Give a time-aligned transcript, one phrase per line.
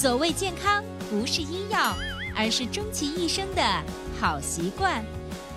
[0.00, 1.92] 所谓健康，不是医药，
[2.32, 3.60] 而是终其一生的
[4.20, 5.04] 好习惯。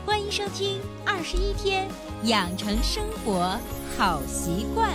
[0.03, 1.87] 欢迎收听《二十一天
[2.23, 3.55] 养成生活
[3.95, 4.89] 好习惯》。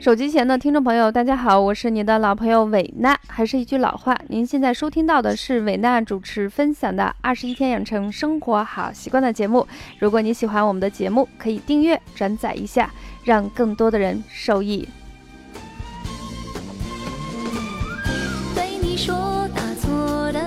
[0.00, 3.14] 手机前的听众朋友，大家好，我是你的老朋友伟娜。
[3.28, 9.68] 还是一句老话，您现在收听到的是伟娜主持分享的《二十一天养成生活好习惯》的节目。
[9.98, 12.90] 如果你喜欢我们的节目，可以订阅、转载一下，
[13.22, 14.88] 让更多的人受益。
[19.04, 19.14] 说
[19.54, 20.40] 打错的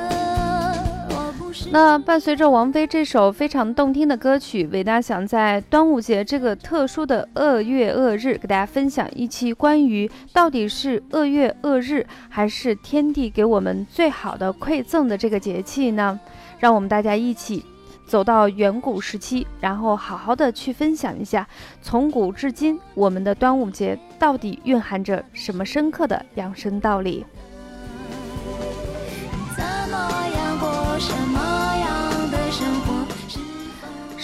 [1.71, 16.19] 那伴随着王菲这首非常动听的歌曲，伟大想在端午节这个特殊的恶月恶日，给大家分享一期关于到底是恶月恶日，还是天地给我们最好的馈赠的这个节气呢？
[16.57, 17.63] 让我们大家一起
[18.07, 21.47] 走到远古时期，然后好好的去分享一下，
[21.79, 27.23] 从古至今我们的端午节到底蕴含着什么深刻的养生道理。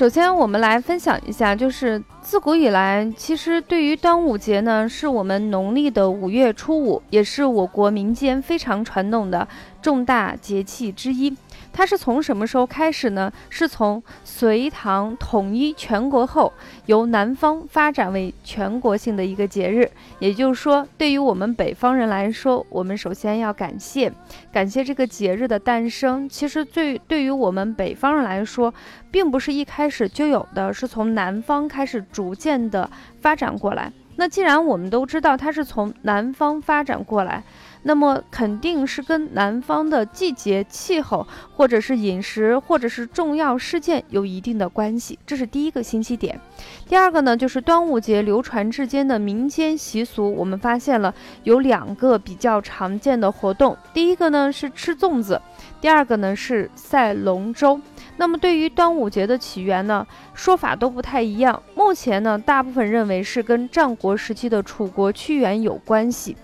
[0.03, 9.47] 首先，我们来分享一下，就是自古以来，其实对于端午节呢，是我们农历的五月初五，也是我国民间非常传统的
[9.81, 11.33] 重大节气之一。
[11.71, 13.31] 它是从什么时候开始呢？
[13.49, 16.51] 是从隋唐统一全国后，
[16.85, 19.89] 由南方发展为全国性的一个节日。
[20.19, 24.11] 也就是说，对于我们北方人来说，我们首先要感谢，
[24.51, 26.29] 感谢这个节日的诞生。
[26.29, 28.71] 其实，最对于我们北方人来说，
[29.09, 32.89] 并不是一开始始就有的，是从南方开始逐渐的
[33.21, 33.93] 发展过来。
[34.15, 37.43] 那既然我们都知道它是从南方发展过来，
[37.81, 46.39] 那么肯定是跟南方的季节、气候，或者是饮食，或者是重要事件有一定的关系，这是第一个信息点。
[46.87, 53.75] 第二个呢，就是端午节流传至今的民间习俗，我们发现了有两个比较常见的活动。
[53.95, 55.41] 第一个呢是吃粽子，
[55.81, 57.81] 第二个呢是赛龙舟。
[58.17, 61.61] 那么对于端午节的起源呢，说法都不太一样。
[61.75, 66.37] 目前呢，大部分认为是跟战国时期的楚国屈原有关系。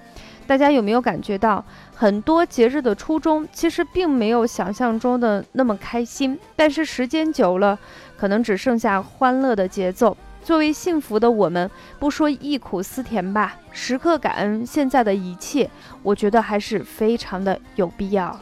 [0.47, 1.63] 大家有没有感觉到，
[1.95, 7.77] 很多节日的初衷其实并没有想象中的那么开心，但是时间久了，
[8.17, 10.17] 可能只剩下欢乐的节奏。
[10.41, 11.69] 作为幸福的我们，
[11.99, 15.69] 不说忆苦思甜吧，时刻感恩现在的一切，
[16.01, 18.39] 我觉得还是非常的有必要。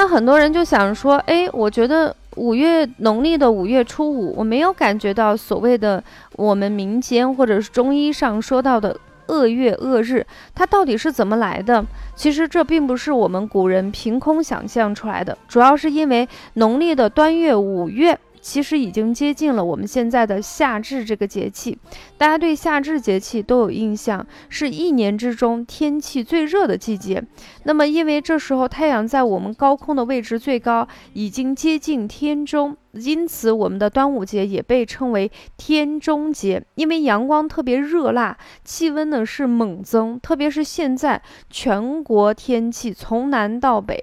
[0.00, 6.02] 那很多人就想说，哎，我觉得五月农历的五月初五，我没有感觉到所谓的
[6.36, 11.84] 我们民间或者是中医上说到的恶月恶日，它到底是怎么来的？
[12.16, 18.18] 其实这并不是我们古人凭空想象出来的，主要是因为农历的端月五月。
[18.40, 21.78] 其实已经接近了我们现在的夏至这个节气，
[22.16, 27.22] 大家对夏至节气都有印象，是一年之中天气最热的季节。
[27.64, 36.64] 那么，因为这时候太阳在我们高空的位置最高，已经接近天中，因此我们的端午节也被称为天中节。
[36.74, 41.20] 因为阳光特别热辣，气温呢是猛增，特别是现在
[41.50, 43.98] 全国天气从南到北。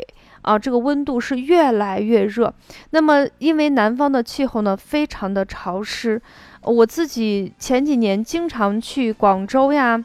[0.48, 2.54] 啊，这个温度是越来越热。
[2.92, 6.22] 那么，因为南方的气候呢，非常的潮湿。
[6.64, 10.02] 我自己前几年经常去广州呀。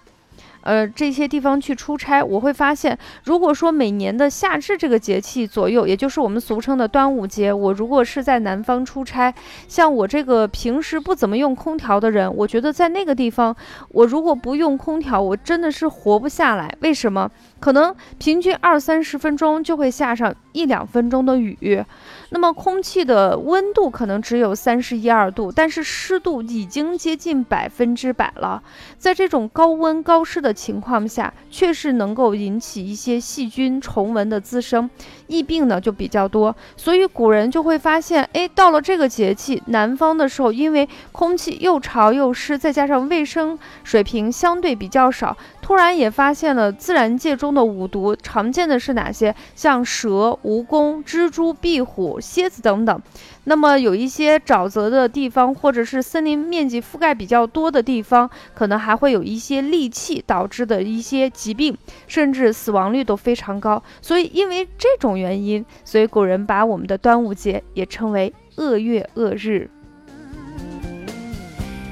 [0.65, 9.35] 呃，这些地方去出差，我会发现，如果说每年的夏至这个节气左右，也就是我们俗称的端午节，我如果是在南方出差，
[9.67, 13.55] 像我这个平时不怎么用空调的人，我觉得在那个地方，
[13.89, 16.73] 我如果不用空调，我真的是活不下来。
[16.81, 17.29] 为什么？
[17.63, 21.85] 可能平均二三十分钟就会下上一两分钟的雨。
[22.31, 28.61] 那么空气的温度可能只有三十一二度，但是湿度已经接近百分之百了。
[28.99, 34.91] 在这种高温高湿的情况下，确实能够引起一些细菌、虫蚊的滋生，
[35.29, 36.57] 疫病呢就比较多。
[36.77, 49.35] 所以古人就会发现，哎，到了这个节气，南方的时候，因为空气又潮又湿，再加上卫生水平相对比较少，突然也发现了自然界中的五毒，常见的是哪些？
[49.55, 52.19] 像蛇、蜈蚣、蜘蛛、壁虎。
[52.21, 53.03] 蝎子等等，
[53.45, 61.77] 那么有一些沼泽的地方，或者是森林面积覆盖比较多的地方，可能还会有一些戾气导致的一些疾病，
[62.07, 63.83] 甚至死亡率都非常高。
[64.01, 69.69] 所以，因为这种原因，所以古人把我们的端午节也称为恶月恶日。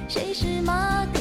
[0.08, 1.20] 谁是玛格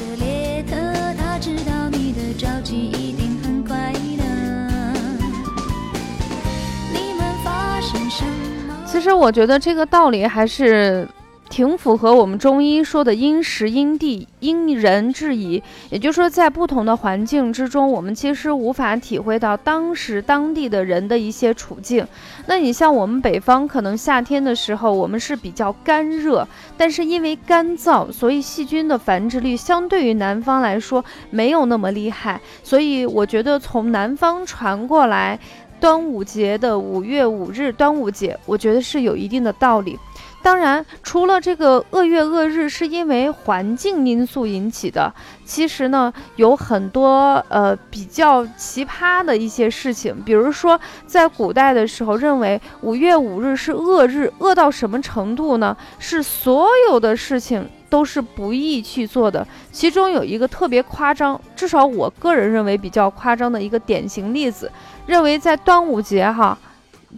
[9.10, 11.08] 其实我觉得这个道理还是。
[11.50, 22.06] 挺符合我们中医说的因时因地因人制宜，也就是说，在不同的环境之中，我们其实无法体会到当时当地的人的一些处境。
[22.46, 26.48] 那你像我们北方，可能夏天的时候我们是比较干热，
[26.78, 32.40] 但是因为干燥，所以细菌的繁殖率相对于南方来说没有那么厉害。
[32.64, 35.40] 所以我觉得从南方传过来，
[35.80, 39.98] 端午节的五月五日，端午节，我觉得是有一定的道理。
[40.42, 45.14] 当然，除了这个恶月恶日是因为环境因素引起的，
[45.46, 50.16] 其实呢有很多呃比较奇葩的一些事情。
[50.24, 55.76] 比如说，在古代的时候，认为五月五日是恶日，恶到什么程度呢？
[56.00, 59.46] 是所有的事情都是不宜去做的。
[59.72, 64.72] 其中有一个特别夸张，至少我个人认为比较夸张的一个典型例子，
[65.06, 66.58] 认为在端午节哈，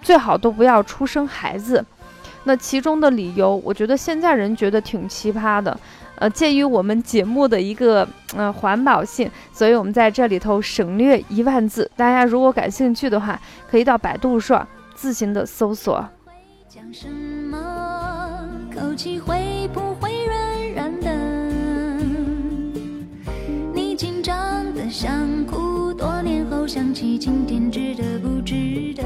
[0.01, 1.85] 最好都不要出生孩子。
[2.44, 5.80] 那其中的理由，我觉得现在人觉得挺奇葩的，
[6.16, 11.90] 呃，鉴于我们节目的一个呃环保性，所以我们在这里头省略一万字。
[11.96, 13.40] 大家如果感兴趣的话，
[13.70, 16.04] 可以到百度上自行的搜索。
[16.68, 17.58] 讲什么？
[18.74, 21.12] 口气会不会软软的？
[23.74, 29.04] 你紧张的想哭，多年后想起今天值得不值得？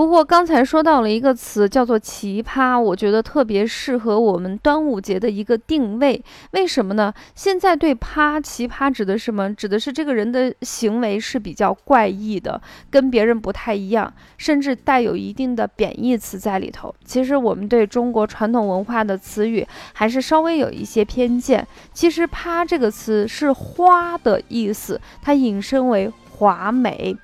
[0.00, 6.24] 不过刚才说到了一个词，叫做奇葩，我觉得特别适合我们端午节的一个定位。
[6.52, 7.12] 为什么呢？
[7.34, 9.54] 现在对“葩”奇葩指的是什么？
[9.54, 12.58] 指的是这个人的行为是比较怪异的，
[12.90, 16.94] 跟别人不太一样，甚至带有一定的贬义词在里头。
[17.04, 21.68] 其实我们对中国传统文化的词语还是稍微有一些偏见。
[21.92, 27.14] 其实“葩”这个词是花的意思，它引申为华美。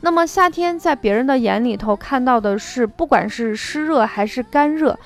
[0.00, 4.96] 那么夏天在别人的眼里头看到的是，不管是湿热还是干热，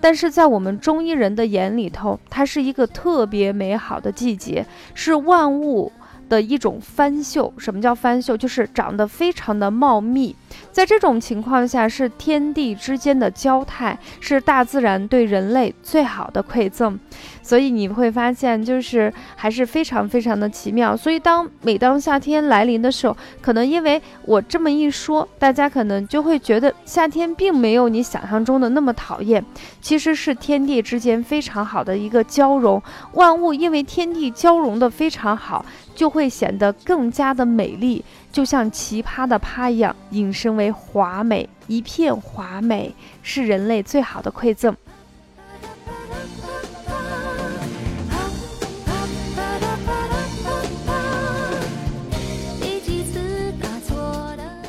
[0.00, 4.64] 但是在我们中医人的眼里头，它是一个特别美好的季节，
[4.94, 5.92] 是万物
[6.28, 7.52] 的一种翻秀。
[7.58, 8.36] 什么叫翻秀？
[8.36, 10.34] 就是长得非常的茂密。
[10.72, 16.98] 在这种情况下，是天地之间的交泰，是大自然对人类最好的馈赠。
[17.42, 20.96] 所以你会发现，就是还是非常非常的奇妙。
[20.96, 29.44] 所以当每当夏天来临的时候，可能因为我这么一说，大家可能就会觉得夏天并没有你想象中的那么讨厌。
[29.80, 32.82] 其实是天地之间非常好的一个交融，
[33.12, 35.64] 万物因为天地交融的非常好，
[35.96, 44.76] 就会显得更加的美丽，就像奇葩的葩一样，引申为华美，一片华美是人类最好的馈赠。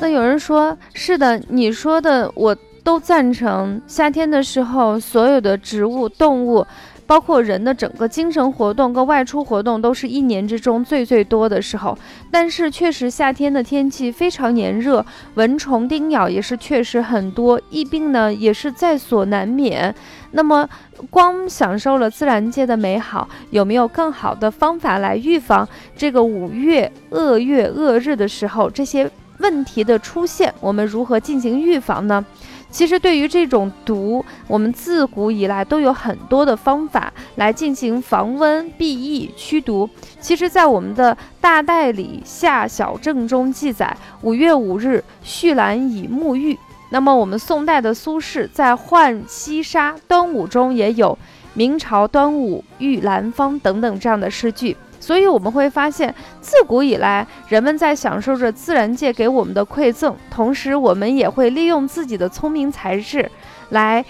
[0.00, 2.56] 那有人说是的，你说的我
[2.88, 3.78] 都赞成。
[3.86, 6.66] 夏天的时候，所有的植物、动物，
[7.06, 11.98] 包括人的整个精神活动跟外出活动，都是一年之中最最多的时候。
[12.30, 15.04] 但是确实，夏天的天气非常炎热，
[15.34, 19.94] 蚊虫叮咬也是确实很多，疫病呢也是在所难免。
[20.30, 20.66] 那么，
[21.10, 29.10] 光享受了自然界的美好，有没有更好的方法来预防这个五月恶月恶日的时候这些？
[29.40, 32.26] 问题的出现，我们如何进行预防呢？
[32.70, 39.88] 其实，对于这种毒，我们自古以来都有很多的方法来进行防温、避疫、驱毒。
[40.20, 46.58] 其实，在我们的《大代理夏小正》中记载，五月五日续兰以沐浴。
[46.90, 51.18] 那么，我们宋代的苏轼在《浣溪沙·端午》中也有
[51.54, 54.76] “明朝端午遇兰芳”等等这样的诗句。
[55.00, 63.30] 所以我们会发现，自古以来，人们在享受着自然界给我们的馈赠，同时我们也会利用自己的聪明才智，
[63.70, 64.04] 来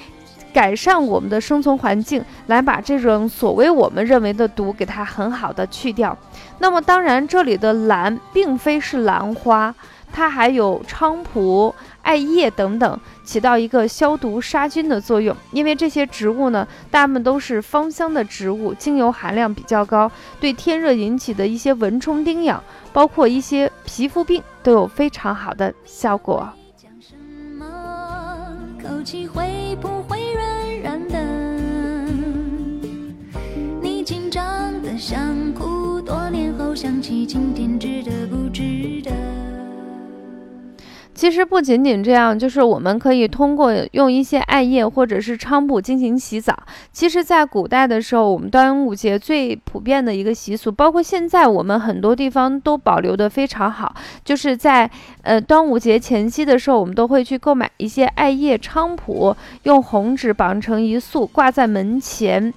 [0.52, 6.16] 改善我们的生存环境，来把这种所谓我们认为的毒给它很好的去掉。
[6.58, 9.74] 那么，当然这里的兰并非是兰花。
[10.10, 11.72] 它还有菖蒲、
[12.08, 15.36] 艾叶等等，起到一个消毒杀菌的作用。
[15.52, 20.10] 因为这些植物呢，大部分都是芳香的植物，精油含量比较高，
[20.40, 26.48] 对天热引起的一些蚊虫叮咬，包括一些皮肤病，都有非常好的效果。
[26.78, 27.14] 讲什
[27.58, 27.66] 么？
[28.82, 31.18] 口气会不会软软的？
[33.82, 37.78] 你紧张的想哭，多年后想起今天
[41.18, 46.56] 其实不仅仅这样，就是我们可以通过用一些艾叶或者是菖蒲进行洗澡。
[46.92, 53.92] 其实，在古代的时候，我们端午节最普遍的一个习俗，包括现在我们很多地方都保留的非常好，
[54.24, 54.88] 就是在
[55.22, 62.54] 呃端午节前夕的时候，我们都会去购买一些艾叶、菖蒲，用红纸绑成一束，挂在门前。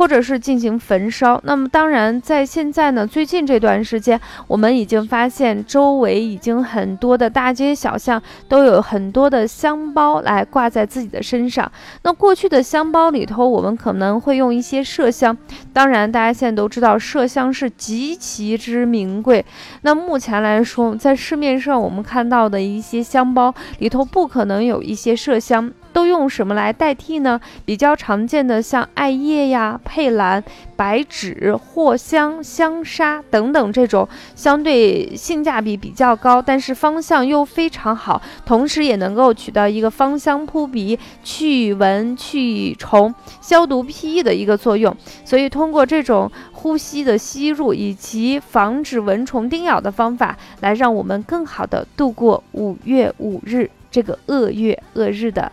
[0.00, 1.38] 或者是进行焚烧。
[1.44, 11.70] 那么，当然，在现在呢，最近这段时间，我们已经发现周围已经很多的大街小巷都有很多的香包来挂在自己的身上。
[12.04, 15.36] 那过去的香包里头，我们可能会用一些麝香。
[15.70, 19.44] 当然，大家现在都知道麝香是极其之名贵。
[19.82, 25.70] 那目前来说，在市面上我们看到的一些香包里头，不可能有一些麝香。
[25.92, 27.40] 都用什么来代替呢？
[27.64, 30.42] 比较常见的像艾叶呀、佩兰、
[30.76, 44.96] 白芷、藿香、香砂等等这种相对性价比比较高，但是芳香又非常好，同时也能够起到一个芳香扑鼻、去蚊去虫、消毒辟疫的一个作用。
[45.24, 55.50] 所以通过这种呼吸的吸入以及防止蚊虫叮咬的方法，来让我们更好的度过五月五日这个恶月恶日的。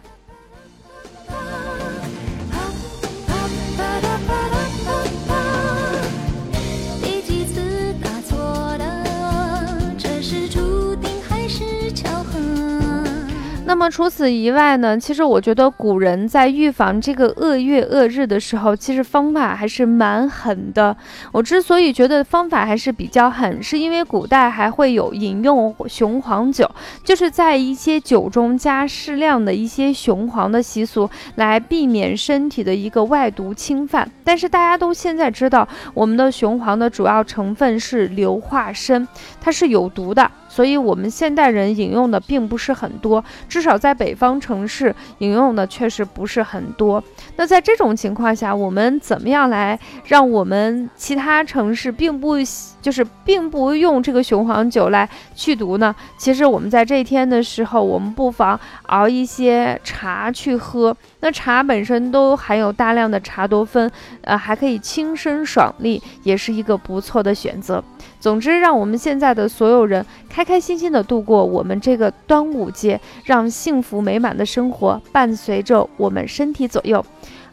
[13.77, 14.98] 那么除此以外呢？
[15.00, 20.98] 其实我觉得古人在预防这个恶月恶日的时候，其实方法还是蛮狠的。
[21.31, 26.67] 我之所以觉得方法还是比较狠，是因为古代还会有饮用雄黄酒，
[27.03, 34.10] 就是在一些酒中加适量的一些雄黄的习俗，来避免身体的一个外毒侵犯。
[34.24, 39.07] 但是大家都现在知道，我们的雄黄的主要成分是硫化砷，
[39.39, 40.31] 它是有毒的。
[40.58, 47.04] 所以，我们现代人饮用的并不是很多，至少在北方城市饮用的确实不是很多。
[47.36, 52.40] 那在这种情况下，我们怎么样来让我们其他城市并不
[52.88, 55.94] 就是并不用这个雄黄酒来去毒呢？
[56.17, 60.96] 其实我们在这一天的时候，我们不妨熬一些茶去喝。
[61.20, 63.91] 那茶本身都含有大量的茶多酚，
[64.22, 67.84] 呃，还可以清身爽利，也是一个不错的选择。
[68.22, 77.06] 总之，让我们现在的所有人开开心心的度过我们这个端午节，让幸福美满的生活伴随着我们身体左右。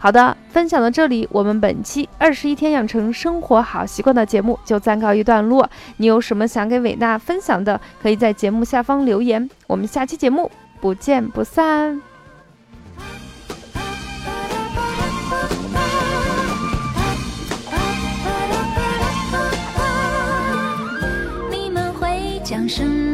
[0.04, 5.66] 好的，分享到这里，我们本期二十一天养成生活好习惯的节目就暂告一段落。
[5.96, 9.48] 你有什么想给伟娜分享的，可以在节目下方留言。
[9.66, 12.02] 我们下期节目不见不散。
[21.50, 23.13] 你们会讲什么？